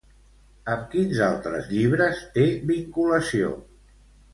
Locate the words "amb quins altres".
0.75-1.71